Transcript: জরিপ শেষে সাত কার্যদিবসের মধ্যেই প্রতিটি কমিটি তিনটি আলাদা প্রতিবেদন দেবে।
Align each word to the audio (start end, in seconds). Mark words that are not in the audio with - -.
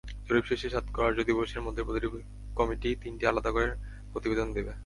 জরিপ 0.27 0.45
শেষে 0.49 0.67
সাত 0.69 0.85
কার্যদিবসের 0.97 1.61
মধ্যেই 1.65 1.85
প্রতিটি 1.87 2.07
কমিটি 2.57 2.89
তিনটি 3.01 3.23
আলাদা 3.27 3.51
প্রতিবেদন 4.11 4.47
দেবে। 4.57 4.71